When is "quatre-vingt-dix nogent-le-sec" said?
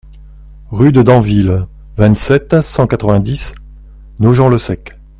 2.87-4.97